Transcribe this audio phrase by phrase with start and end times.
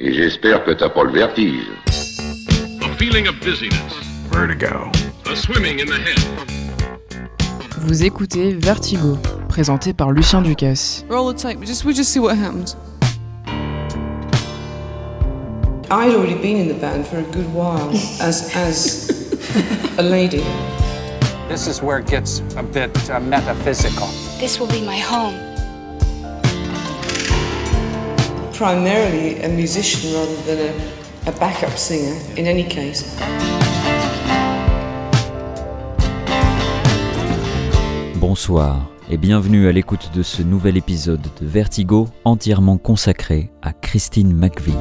[0.00, 1.66] Et j'espère que t'as pas le vertige.
[1.88, 3.96] A feeling of dizziness.
[4.30, 4.92] Vertigo.
[5.26, 6.20] A swimming in the head.
[7.78, 11.04] Vous écoutez Vertigo, présenté par Lucien Ducasse.
[11.10, 11.58] Roll the tape.
[11.58, 12.76] We just we just see what happens.
[15.90, 17.90] I'd already been in the band for a good while
[18.22, 19.10] as as
[19.98, 20.44] a lady.
[21.48, 24.06] This is where it gets a bit uh, metaphysical.
[24.38, 25.47] This will be my home.
[28.58, 30.74] Primarily a musician rather than
[31.28, 33.04] a, backup singer in any case.
[38.16, 44.34] Bonsoir et bienvenue à l'écoute de ce nouvel épisode de Vertigo entièrement consacré à Christine
[44.34, 44.74] McVie.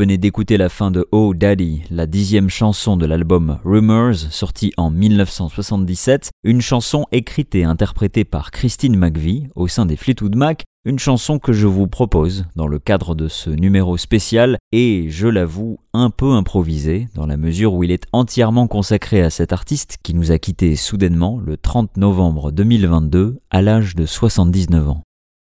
[0.00, 4.90] Venez d'écouter la fin de Oh Daddy, la dixième chanson de l'album Rumors, sorti en
[4.90, 10.98] 1977, une chanson écrite et interprétée par Christine McVie au sein des Fleetwood Mac, une
[10.98, 15.80] chanson que je vous propose dans le cadre de ce numéro spécial et, je l'avoue,
[15.92, 20.14] un peu improvisé dans la mesure où il est entièrement consacré à cet artiste qui
[20.14, 25.02] nous a quittés soudainement le 30 novembre 2022 à l'âge de 79 ans.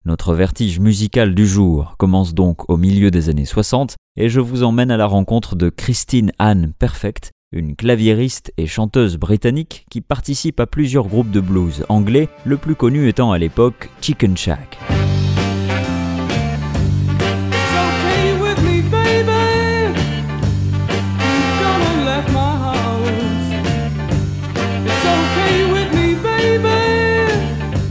[0.06, 4.62] Notre vertige musical du jour commence donc au milieu des années 60 et je vous
[4.62, 10.60] emmène à la rencontre de Christine Anne Perfect, une claviériste et chanteuse britannique qui participe
[10.60, 14.78] à plusieurs groupes de blues anglais, le plus connu étant à l'époque Chicken Shack.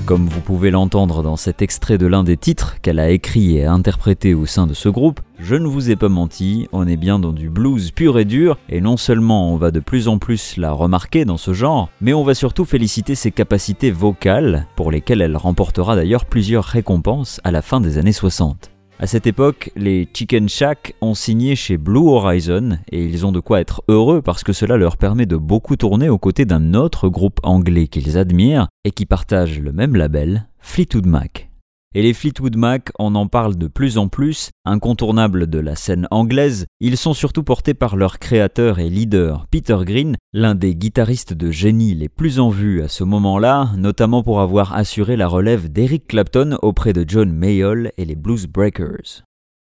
[0.06, 3.66] Comme vous pouvez l'entendre dans cet extrait de l'un des titres qu'elle a écrit et
[3.66, 7.18] interprété au sein de ce groupe, je ne vous ai pas menti, on est bien
[7.18, 10.58] dans du blues pur et dur, et non seulement on va de plus en plus
[10.58, 15.22] la remarquer dans ce genre, mais on va surtout féliciter ses capacités vocales, pour lesquelles
[15.22, 18.75] elle remportera d'ailleurs plusieurs récompenses à la fin des années 60.
[18.98, 23.42] À cette époque, les Chicken Shack ont signé chez Blue Horizon et ils ont de
[23.42, 27.10] quoi être heureux parce que cela leur permet de beaucoup tourner aux côtés d'un autre
[27.10, 31.50] groupe anglais qu'ils admirent et qui partage le même label, Fleetwood Mac.
[31.98, 36.10] Et les Fleetwood Mac, on en parle de plus en plus, incontournables de la scène
[36.12, 41.32] anglaise, ils sont surtout portés par leur créateur et leader, Peter Green, l'un des guitaristes
[41.32, 45.72] de génie les plus en vue à ce moment-là, notamment pour avoir assuré la relève
[45.72, 49.24] d'Eric Clapton auprès de John Mayall et les Blues Breakers.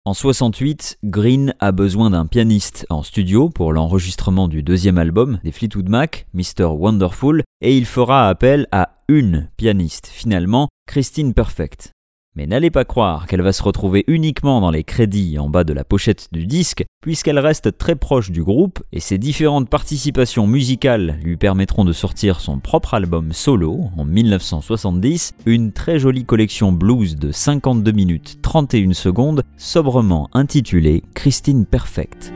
[0.04, 5.52] En 68, Green a besoin d'un pianiste en studio pour l'enregistrement du deuxième album des
[5.52, 6.64] Fleetwood Mac, Mr.
[6.64, 11.92] Wonderful, et il fera appel à une pianiste finalement, Christine Perfect.
[12.40, 15.74] Mais n'allez pas croire qu'elle va se retrouver uniquement dans les crédits en bas de
[15.74, 21.18] la pochette du disque, puisqu'elle reste très proche du groupe et ses différentes participations musicales
[21.22, 27.16] lui permettront de sortir son propre album solo en 1970, une très jolie collection blues
[27.16, 32.32] de 52 minutes 31 secondes, sobrement intitulée Christine Perfect.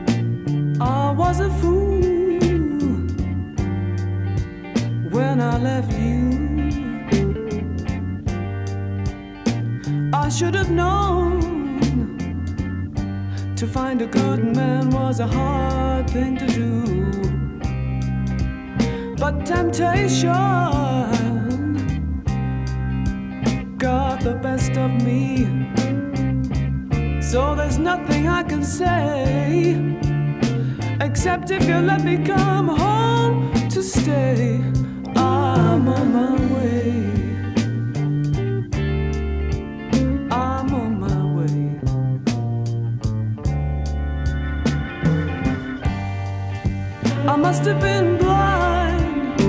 [0.79, 1.15] I
[10.29, 11.39] should have known
[13.55, 16.71] to find a good man was a hard thing to do.
[19.17, 20.21] But temptation
[23.77, 25.45] got the best of me.
[27.21, 29.75] So there's nothing I can say
[30.99, 34.61] except if you let me come home to stay.
[35.15, 37.14] I'm on my way.
[47.27, 49.39] I must have been blind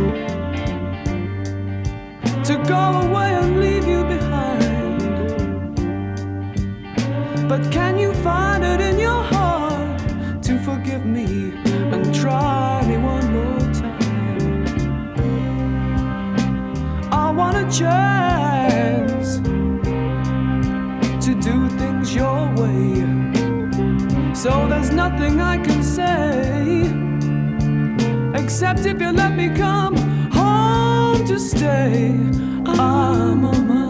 [2.47, 5.77] to go away and leave you behind.
[7.47, 10.01] But can you find it in your heart
[10.45, 11.53] to forgive me
[11.93, 14.65] and try me one more time?
[17.13, 19.37] I want a chance
[21.27, 23.05] to do things your way.
[24.35, 27.06] So there's nothing I can say
[28.47, 29.97] except if you let me come
[30.31, 32.11] home to stay.
[32.65, 33.86] I'm on my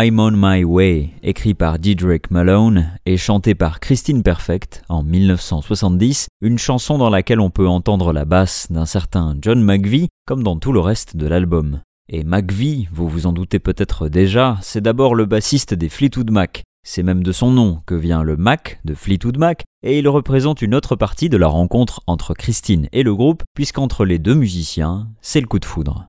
[0.00, 6.28] I'm on my way, écrit par Didrik Malone et chanté par Christine Perfect en 1970,
[6.40, 10.56] une chanson dans laquelle on peut entendre la basse d'un certain John McVie comme dans
[10.56, 11.80] tout le reste de l'album.
[12.08, 16.62] Et McVie, vous vous en doutez peut-être déjà, c'est d'abord le bassiste des Fleetwood Mac.
[16.86, 20.62] C'est même de son nom que vient le Mac de Fleetwood Mac, et il représente
[20.62, 25.08] une autre partie de la rencontre entre Christine et le groupe, puisqu'entre les deux musiciens,
[25.22, 26.06] c'est le coup de foudre.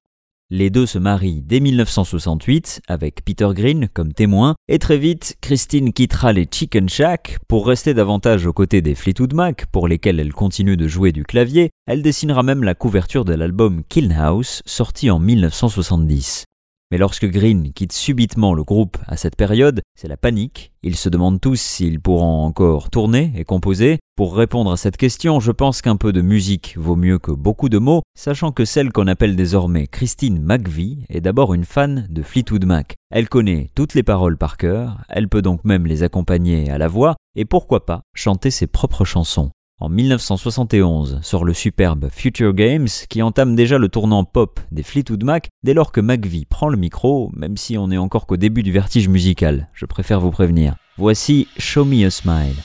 [0.51, 5.93] Les deux se marient dès 1968 avec Peter Green comme témoin et très vite Christine
[5.93, 10.33] quittera les Chicken Shack pour rester davantage aux côtés des Fleetwood Mac pour lesquels elle
[10.33, 11.69] continue de jouer du clavier.
[11.85, 16.45] Elle dessinera même la couverture de l'album Kiln House sorti en 1970.
[16.91, 20.71] Mais lorsque Green quitte subitement le groupe à cette période, c'est la panique.
[20.81, 23.99] Ils se demandent tous s'ils pourront encore tourner et composer.
[24.15, 27.69] Pour répondre à cette question, je pense qu'un peu de musique vaut mieux que beaucoup
[27.69, 32.23] de mots, sachant que celle qu'on appelle désormais Christine McVie est d'abord une fan de
[32.23, 32.95] Fleetwood Mac.
[33.11, 36.87] Elle connaît toutes les paroles par cœur, elle peut donc même les accompagner à la
[36.87, 39.51] voix, et pourquoi pas chanter ses propres chansons.
[39.81, 45.23] En 1971 sort le superbe Future Games qui entame déjà le tournant pop des Fleetwood
[45.23, 48.61] Mac dès lors que McVie prend le micro, même si on n'est encore qu'au début
[48.61, 50.75] du vertige musical, je préfère vous prévenir.
[50.97, 52.55] Voici Show Me a Smile.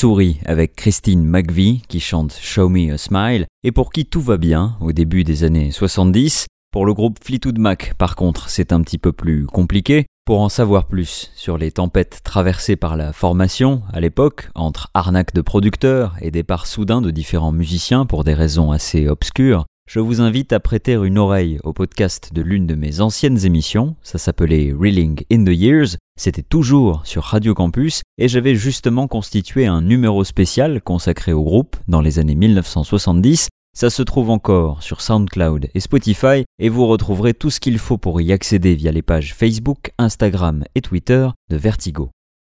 [0.00, 4.22] On sourit avec Christine McVie qui chante Show Me a Smile et pour qui tout
[4.22, 6.46] va bien au début des années 70.
[6.72, 10.06] Pour le groupe Fleetwood Mac, par contre, c'est un petit peu plus compliqué.
[10.24, 15.34] Pour en savoir plus sur les tempêtes traversées par la formation à l'époque, entre arnaques
[15.34, 20.20] de producteurs et départ soudain de différents musiciens pour des raisons assez obscures, je vous
[20.20, 24.72] invite à prêter une oreille au podcast de l'une de mes anciennes émissions, ça s'appelait
[24.72, 28.02] Reeling in the Years, c'était toujours sur Radio Campus.
[28.16, 33.88] Et j'avais justement constitué un numéro spécial consacré au groupe dans les années 1970 ça
[33.88, 36.44] se trouve encore sur SoundCloud et Spotify.
[36.58, 40.64] Et vous retrouverez tout ce qu'il faut pour y accéder via les pages Facebook, Instagram
[40.74, 42.10] et Twitter de Vertigo.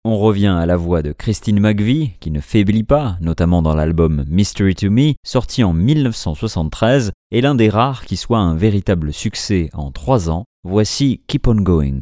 [0.03, 4.25] On revient à la voix de Christine McVie, qui ne faiblit pas, notamment dans l'album
[4.27, 9.69] Mystery to Me, sorti en 1973, et l'un des rares qui soit un véritable succès
[9.73, 10.45] en trois ans.
[10.63, 12.01] Voici Keep On Going.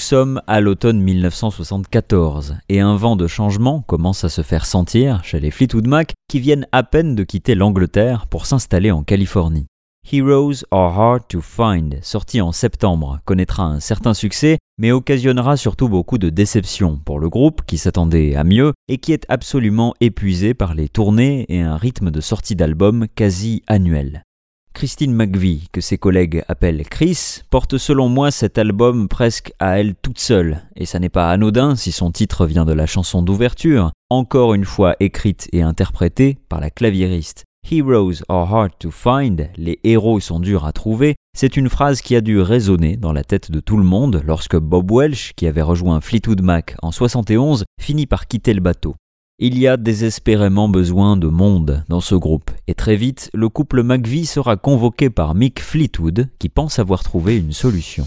[0.00, 5.38] Sommes à l'automne 1974 et un vent de changement commence à se faire sentir chez
[5.38, 9.66] les Fleetwood Mac qui viennent à peine de quitter l'Angleterre pour s'installer en Californie.
[10.10, 15.88] Heroes Are Hard to Find, sorti en septembre, connaîtra un certain succès, mais occasionnera surtout
[15.88, 20.54] beaucoup de déceptions pour le groupe qui s'attendait à mieux et qui est absolument épuisé
[20.54, 24.24] par les tournées et un rythme de sortie d'albums quasi annuel.
[24.72, 29.94] Christine McVie, que ses collègues appellent Chris, porte selon moi cet album presque à elle
[29.94, 33.92] toute seule, et ça n'est pas anodin si son titre vient de la chanson d'ouverture,
[34.08, 37.44] encore une fois écrite et interprétée par la claviériste.
[37.70, 42.16] Heroes are hard to find, les héros sont durs à trouver, c'est une phrase qui
[42.16, 45.62] a dû résonner dans la tête de tout le monde lorsque Bob Welsh, qui avait
[45.62, 48.94] rejoint Fleetwood Mac en 71, finit par quitter le bateau.
[49.42, 53.82] Il y a désespérément besoin de monde dans ce groupe, et très vite, le couple
[53.82, 58.06] McVie sera convoqué par Mick Fleetwood, qui pense avoir trouvé une solution.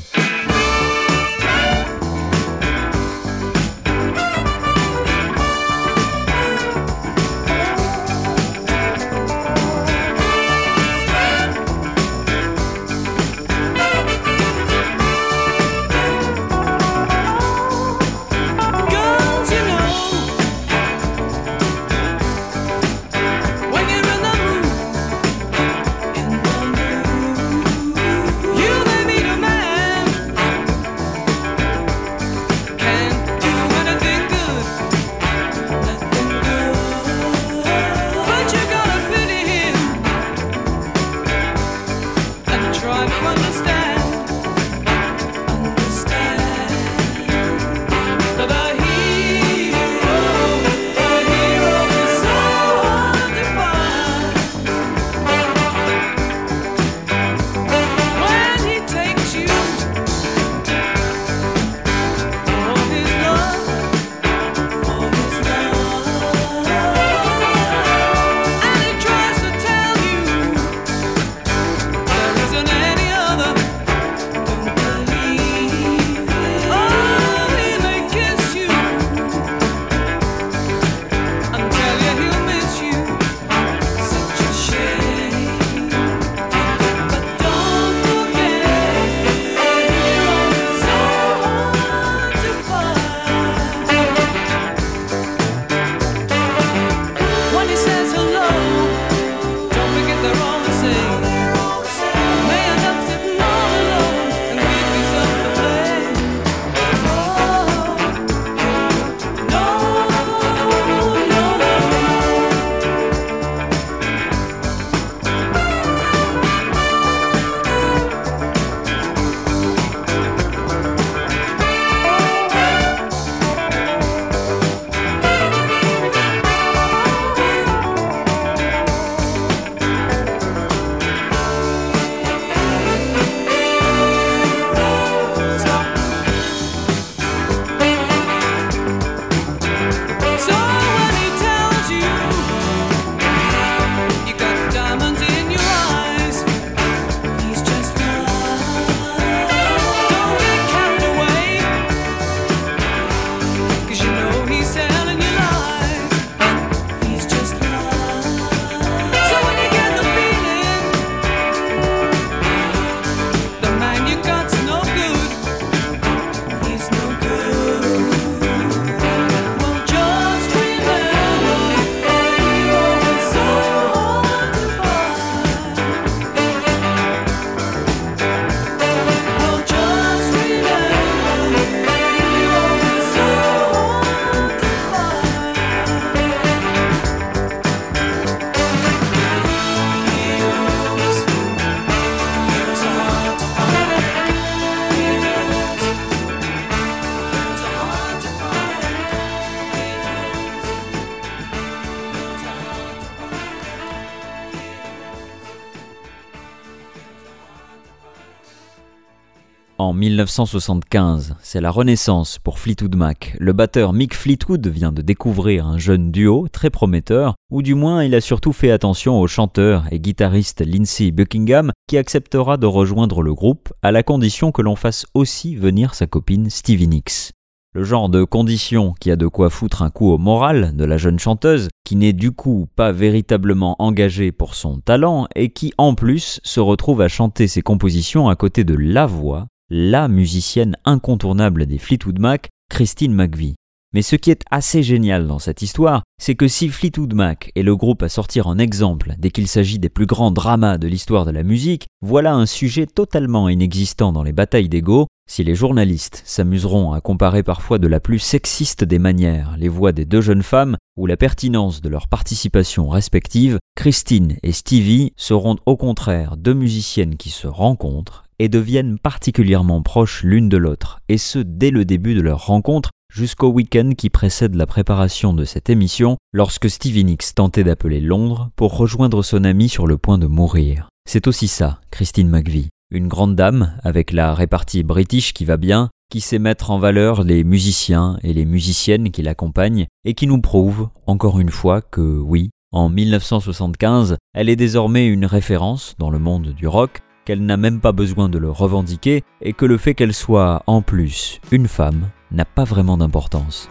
[210.04, 213.38] 1975, c'est la renaissance pour Fleetwood Mac.
[213.40, 218.04] Le batteur Mick Fleetwood vient de découvrir un jeune duo très prometteur, ou du moins
[218.04, 223.22] il a surtout fait attention au chanteur et guitariste Lindsey Buckingham qui acceptera de rejoindre
[223.22, 227.32] le groupe à la condition que l'on fasse aussi venir sa copine Stevie Nicks.
[227.74, 230.98] Le genre de condition qui a de quoi foutre un coup au moral de la
[230.98, 235.96] jeune chanteuse, qui n'est du coup pas véritablement engagée pour son talent et qui en
[235.96, 241.66] plus se retrouve à chanter ses compositions à côté de la voix la musicienne incontournable
[241.66, 243.56] des Fleetwood Mac, Christine McVie.
[243.94, 247.62] Mais ce qui est assez génial dans cette histoire, c'est que si Fleetwood Mac est
[247.62, 251.26] le groupe à sortir en exemple dès qu'il s'agit des plus grands dramas de l'histoire
[251.26, 255.06] de la musique, voilà un sujet totalement inexistant dans les batailles d'ego.
[255.30, 259.92] Si les journalistes s'amuseront à comparer parfois de la plus sexiste des manières les voix
[259.92, 265.58] des deux jeunes femmes ou la pertinence de leur participation respective, Christine et Stevie seront
[265.66, 271.18] au contraire deux musiciennes qui se rencontrent et deviennent particulièrement proches l'une de l'autre, et
[271.18, 275.70] ce dès le début de leur rencontre, jusqu'au week-end qui précède la préparation de cette
[275.70, 280.28] émission, lorsque Stevie Nicks tentait d'appeler Londres pour rejoindre son ami sur le point de
[280.28, 280.90] mourir.
[281.10, 282.68] C'est aussi ça, Christine McVie.
[282.92, 287.24] Une grande dame, avec la répartie british qui va bien, qui sait mettre en valeur
[287.24, 292.20] les musiciens et les musiciennes qui l'accompagnent, et qui nous prouve, encore une fois, que
[292.20, 297.58] oui, en 1975, elle est désormais une référence dans le monde du rock, qu'elle n'a
[297.58, 301.68] même pas besoin de le revendiquer, et que le fait qu'elle soit, en plus, une
[301.68, 303.70] femme, n'a pas vraiment d'importance.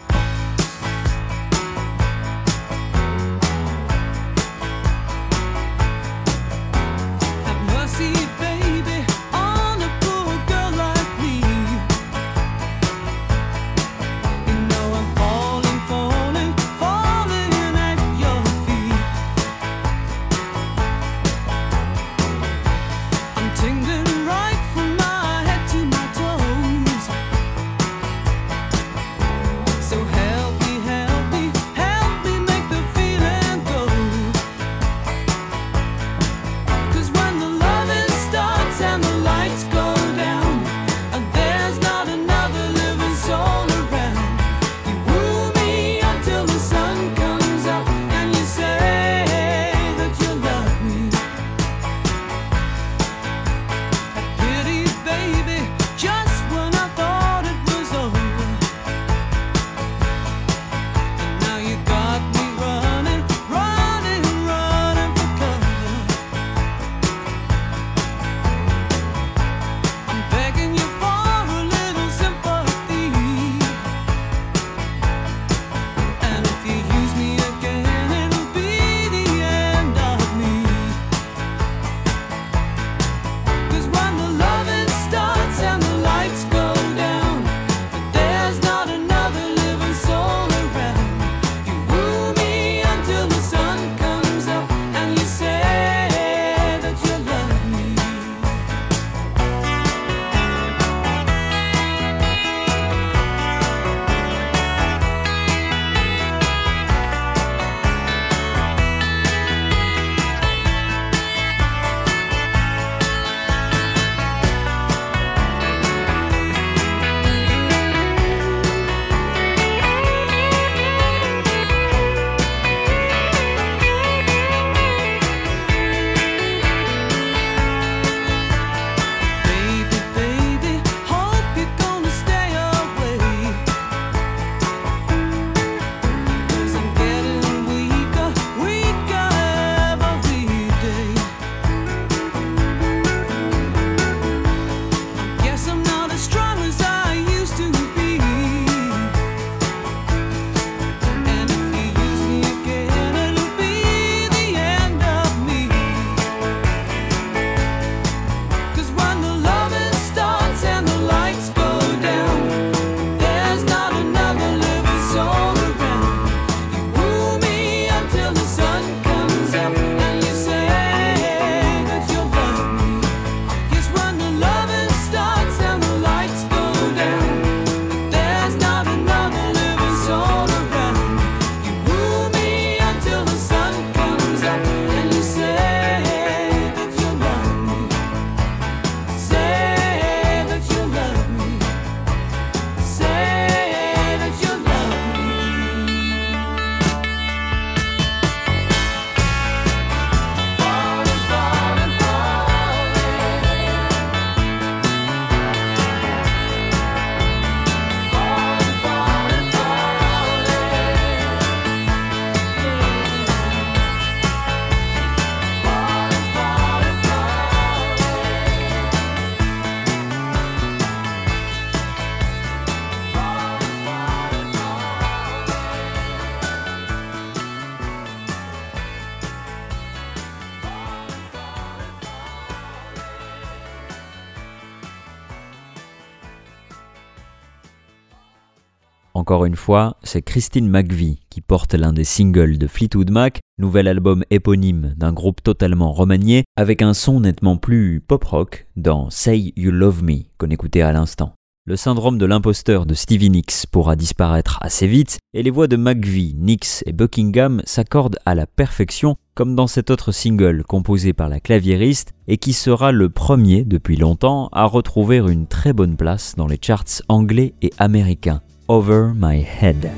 [239.33, 243.89] Encore une fois, c'est Christine McVie qui porte l'un des singles de Fleetwood Mac, nouvel
[243.89, 249.71] album éponyme d'un groupe totalement remanié, avec un son nettement plus pop-rock dans Say You
[249.71, 251.33] Love Me qu'on écoutait à l'instant.
[251.65, 255.77] Le syndrome de l'imposteur de Stevie Nicks pourra disparaître assez vite et les voix de
[255.77, 261.31] McVie, Nicks et Buckingham s'accordent à la perfection comme dans cet autre single composé par
[261.31, 266.35] la claviériste et qui sera le premier depuis longtemps à retrouver une très bonne place
[266.37, 269.93] dans les charts anglais et américains, Over My Head.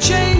[0.00, 0.39] change.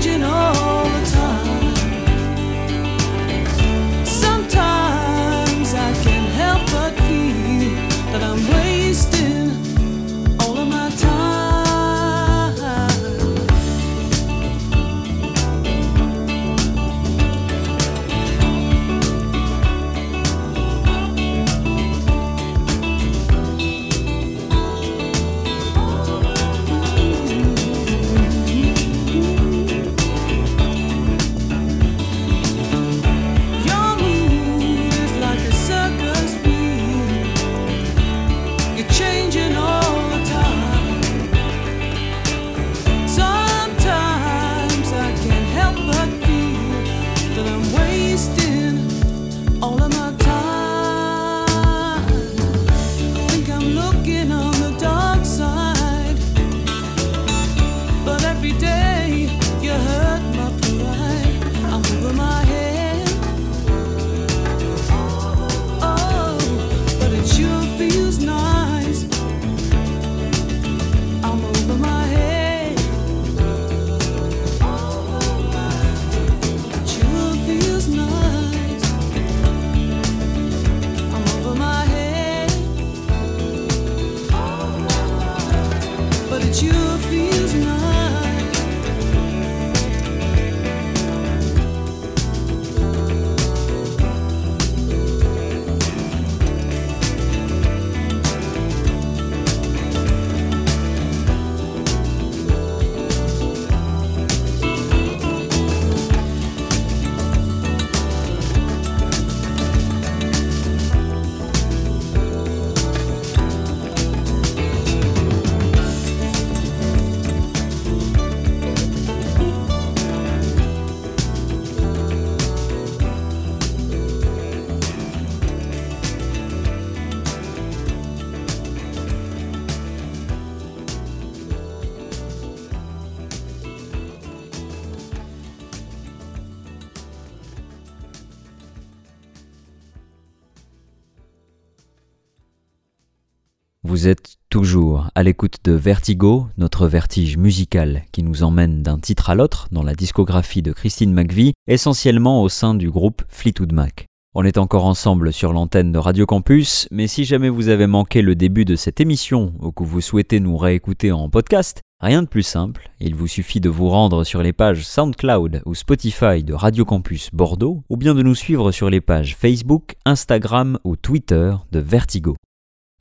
[144.49, 149.69] Toujours à l'écoute de Vertigo, notre vertige musical qui nous emmène d'un titre à l'autre
[149.73, 154.07] dans la discographie de Christine McVie, essentiellement au sein du groupe Fleetwood Mac.
[154.33, 158.23] On est encore ensemble sur l'antenne de Radio Campus, mais si jamais vous avez manqué
[158.23, 162.29] le début de cette émission ou que vous souhaitez nous réécouter en podcast, rien de
[162.29, 166.55] plus simple, il vous suffit de vous rendre sur les pages SoundCloud ou Spotify de
[166.55, 171.55] Radio Campus Bordeaux, ou bien de nous suivre sur les pages Facebook, Instagram ou Twitter
[171.73, 172.37] de Vertigo.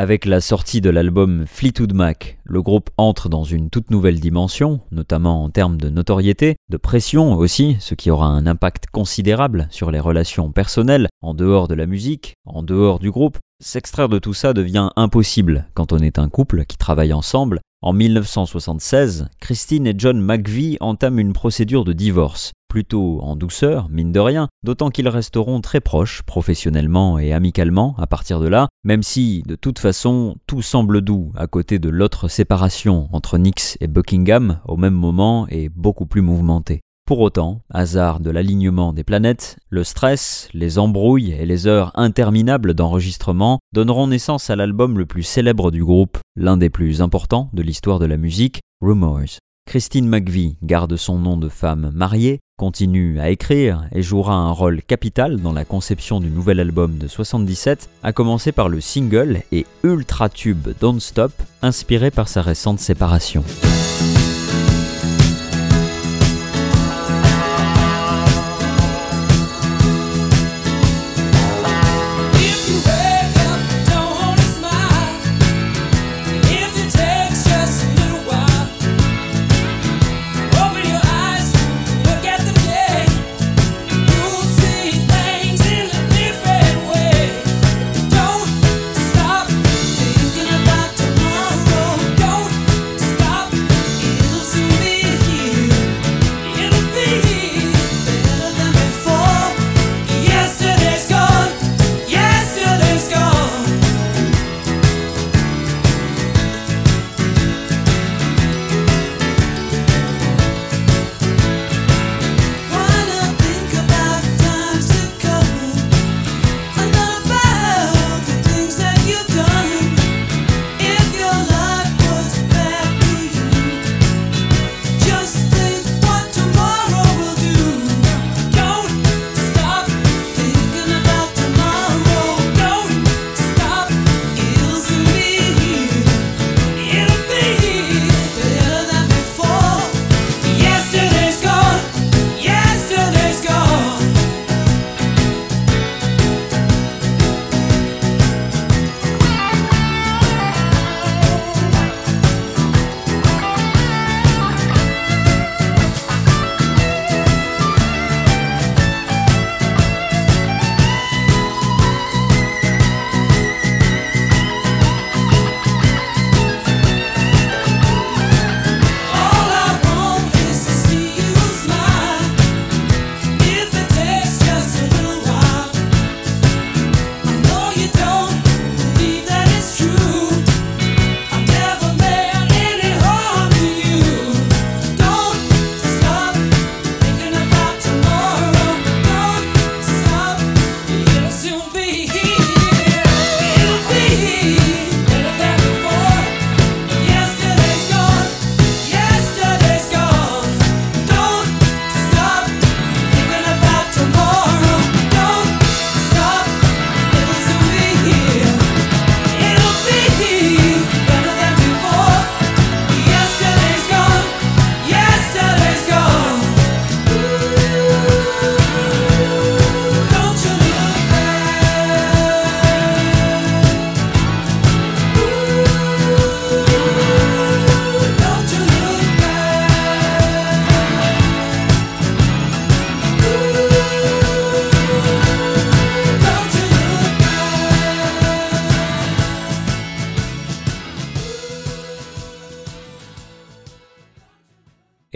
[0.01, 4.79] Avec la sortie de l'album Fleetwood Mac, le groupe entre dans une toute nouvelle dimension,
[4.91, 9.91] notamment en termes de notoriété, de pression aussi, ce qui aura un impact considérable sur
[9.91, 13.39] les relations personnelles, en dehors de la musique, en dehors du groupe.
[13.61, 17.59] S'extraire de tout ça devient impossible quand on est un couple qui travaille ensemble.
[17.81, 24.11] En 1976, Christine et John McVie entament une procédure de divorce, plutôt en douceur, mine
[24.11, 29.01] de rien, d'autant qu'ils resteront très proches professionnellement et amicalement à partir de là, même
[29.01, 33.87] si, de toute façon, tout semble doux à côté de l'autre séparation entre Nix et
[33.87, 36.81] Buckingham au même moment et beaucoup plus mouvementée.
[37.09, 42.75] Pour autant, hasard de l'alignement des planètes, le stress, les embrouilles et les heures interminables
[42.75, 47.63] d'enregistrement donneront naissance à l'album le plus célèbre du groupe, l'un des plus importants de
[47.63, 49.39] l'histoire de la musique, Rumors.
[49.65, 54.83] Christine McVie garde son nom de femme mariée, continue à écrire et jouera un rôle
[54.83, 59.65] capital dans la conception du nouvel album de 77, à commencer par le single et
[59.81, 61.31] ultra tube Don't Stop,
[61.63, 63.43] inspiré par sa récente séparation.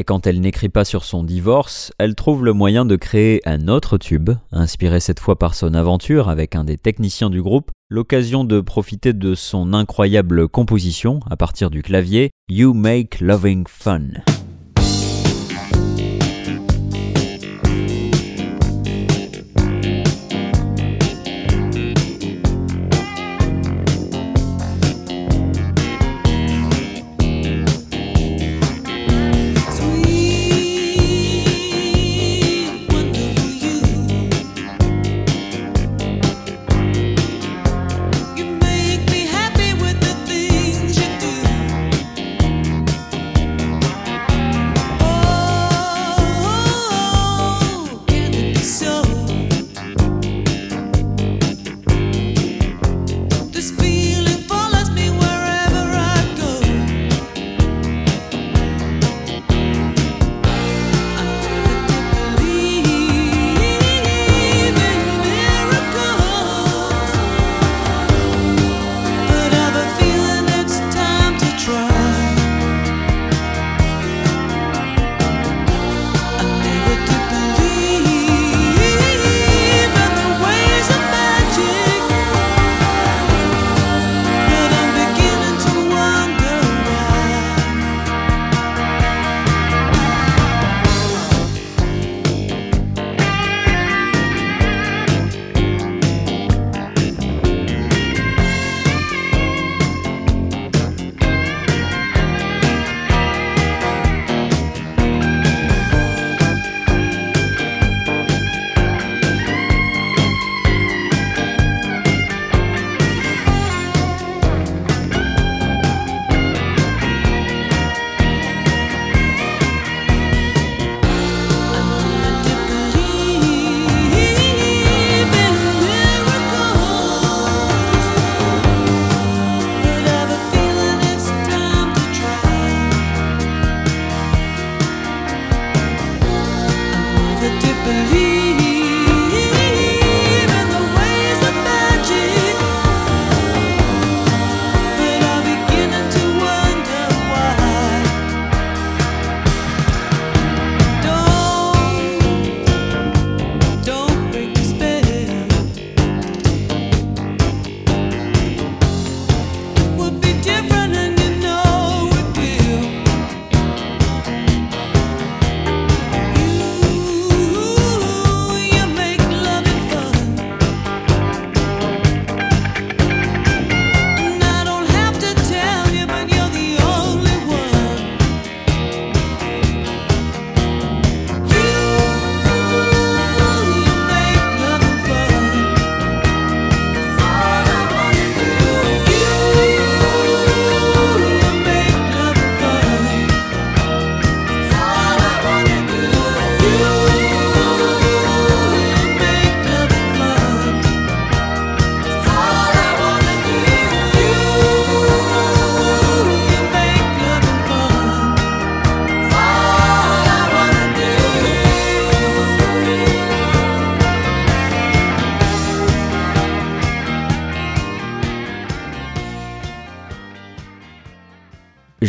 [0.04, 3.70] Et quand elle n'écrit pas sur son divorce, elle trouve le moyen de créer un
[3.70, 8.44] autre tube, inspiré cette fois par son aventure avec un des techniciens du groupe, l'occasion
[8.44, 14.02] de profiter de son incroyable composition à partir du clavier You Make Loving Fun.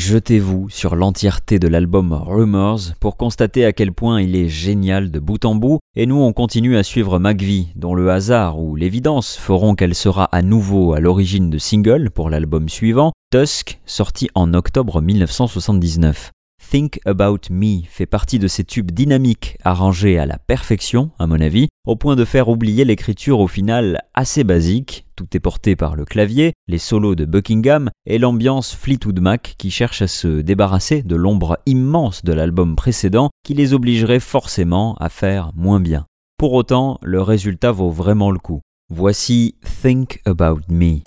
[0.05, 5.19] Jetez-vous sur l'entièreté de l'album Rumors pour constater à quel point il est génial de
[5.19, 9.37] bout en bout, et nous on continue à suivre McVie, dont le hasard ou l'évidence
[9.37, 14.53] feront qu'elle sera à nouveau à l'origine de single pour l'album suivant, Tusk, sorti en
[14.53, 16.33] octobre 1979.
[16.71, 21.41] Think About Me fait partie de ces tubes dynamiques arrangés à la perfection, à mon
[21.41, 25.04] avis, au point de faire oublier l'écriture au final assez basique.
[25.17, 29.71] Tout est porté par le clavier, les solos de Buckingham et l'ambiance Fleetwood Mac qui
[29.71, 35.09] cherche à se débarrasser de l'ombre immense de l'album précédent qui les obligerait forcément à
[35.09, 36.07] faire moins bien.
[36.37, 38.61] Pour autant, le résultat vaut vraiment le coup.
[38.91, 40.99] Voici Think About Me.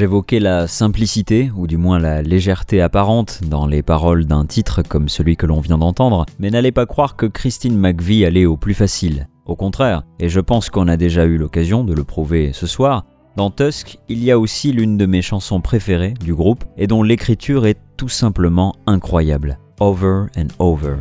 [0.00, 5.10] J'évoquais la simplicité, ou du moins la légèreté apparente, dans les paroles d'un titre comme
[5.10, 8.72] celui que l'on vient d'entendre, mais n'allez pas croire que Christine McVie allait au plus
[8.72, 9.28] facile.
[9.44, 13.04] Au contraire, et je pense qu'on a déjà eu l'occasion de le prouver ce soir,
[13.36, 17.02] dans Tusk, il y a aussi l'une de mes chansons préférées du groupe et dont
[17.02, 19.58] l'écriture est tout simplement incroyable.
[19.80, 20.96] Over and Over.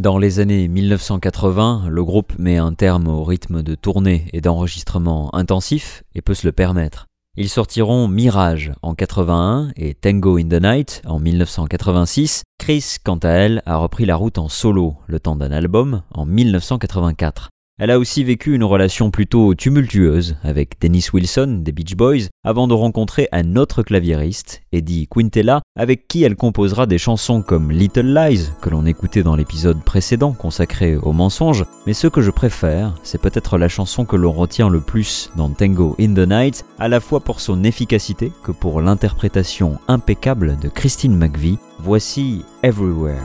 [0.00, 5.28] Dans les années 1980, le groupe met un terme au rythme de tournée et d'enregistrement
[5.34, 7.04] intensif et peut se le permettre.
[7.36, 12.44] Ils sortiront Mirage en 81 et Tango in the Night en 1986.
[12.58, 16.24] Chris, quant à elle, a repris la route en solo le temps d'un album en
[16.24, 17.50] 1984.
[17.80, 22.68] Elle a aussi vécu une relation plutôt tumultueuse avec Dennis Wilson des Beach Boys avant
[22.68, 28.14] de rencontrer un autre claviériste, Eddie Quintella, avec qui elle composera des chansons comme Little
[28.14, 32.96] Lies, que l'on écoutait dans l'épisode précédent consacré aux mensonges, mais ce que je préfère,
[33.02, 36.88] c'est peut-être la chanson que l'on retient le plus dans Tango in the Night, à
[36.88, 41.56] la fois pour son efficacité que pour l'interprétation impeccable de Christine McVie.
[41.78, 43.22] Voici Everywhere.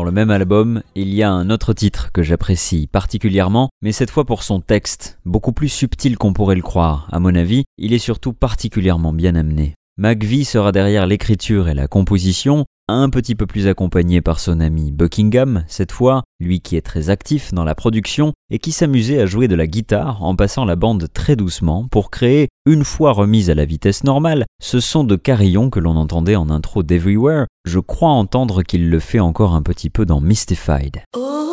[0.00, 4.10] Dans le même album, il y a un autre titre que j'apprécie particulièrement, mais cette
[4.10, 7.06] fois pour son texte, beaucoup plus subtil qu'on pourrait le croire.
[7.12, 9.74] À mon avis, il est surtout particulièrement bien amené.
[9.98, 14.92] McVie sera derrière l'écriture et la composition, un petit peu plus accompagné par son ami
[14.92, 19.26] Buckingham, cette fois, lui qui est très actif dans la production et qui s'amusait à
[19.26, 23.50] jouer de la guitare en passant la bande très doucement pour créer, une fois remise
[23.50, 27.46] à la vitesse normale, ce son de carillon que l'on entendait en intro d'Everywhere.
[27.64, 31.02] Je crois entendre qu'il le fait encore un petit peu dans Mystified.
[31.16, 31.49] Oh,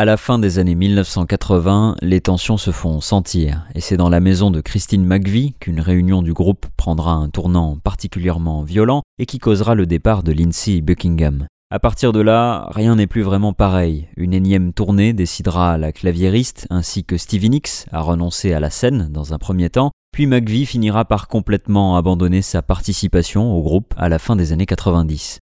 [0.00, 4.20] À la fin des années 1980, les tensions se font sentir, et c'est dans la
[4.20, 9.38] maison de Christine McVie qu'une réunion du groupe prendra un tournant particulièrement violent et qui
[9.38, 11.46] causera le départ de Lindsay Buckingham.
[11.70, 14.08] À partir de là, rien n'est plus vraiment pareil.
[14.16, 19.10] Une énième tournée décidera la claviériste ainsi que Stevie Nicks à renoncer à la scène
[19.10, 24.08] dans un premier temps, puis McVie finira par complètement abandonner sa participation au groupe à
[24.08, 25.40] la fin des années 90.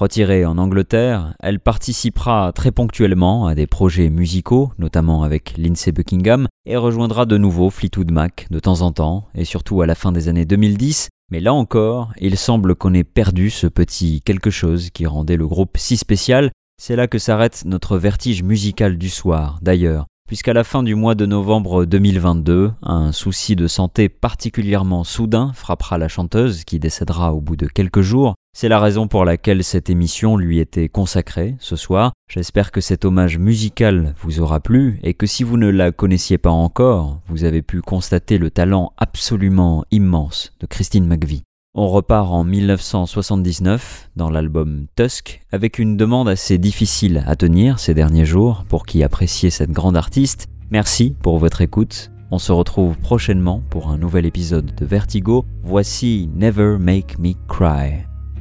[0.00, 6.48] Retirée en Angleterre, elle participera très ponctuellement à des projets musicaux, notamment avec Lindsay Buckingham,
[6.64, 10.10] et rejoindra de nouveau Fleetwood Mac de temps en temps, et surtout à la fin
[10.10, 14.88] des années 2010, mais là encore, il semble qu'on ait perdu ce petit quelque chose
[14.88, 16.50] qui rendait le groupe si spécial.
[16.80, 21.14] C'est là que s'arrête notre vertige musical du soir, d'ailleurs, puisqu'à la fin du mois
[21.14, 27.42] de novembre 2022, un souci de santé particulièrement soudain frappera la chanteuse qui décédera au
[27.42, 28.34] bout de quelques jours.
[28.52, 32.12] C'est la raison pour laquelle cette émission lui était consacrée ce soir.
[32.28, 36.36] J'espère que cet hommage musical vous aura plu et que si vous ne la connaissiez
[36.36, 41.44] pas encore, vous avez pu constater le talent absolument immense de Christine McVie.
[41.74, 47.94] On repart en 1979 dans l'album Tusk avec une demande assez difficile à tenir ces
[47.94, 50.48] derniers jours pour qui appréciait cette grande artiste.
[50.72, 52.10] Merci pour votre écoute.
[52.32, 55.44] On se retrouve prochainement pour un nouvel épisode de Vertigo.
[55.62, 58.09] Voici Never Make Me Cry.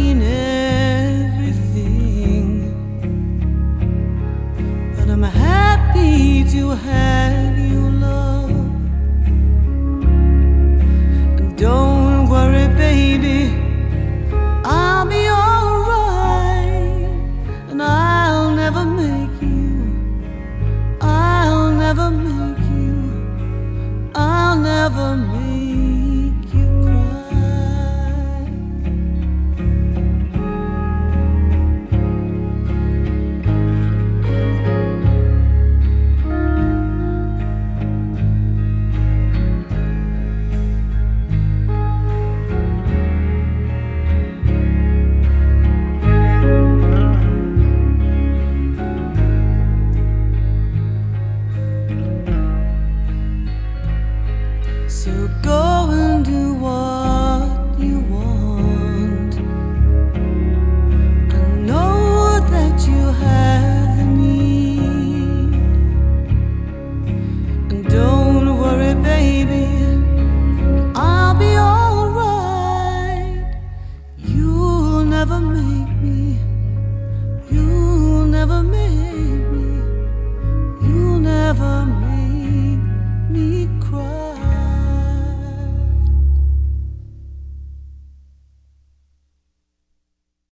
[0.00, 0.49] meaning.